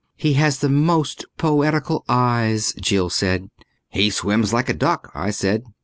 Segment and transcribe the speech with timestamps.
[0.15, 3.51] "He has the most poetical eyes," Jill said.
[3.89, 5.63] "He swims like a duck," I said.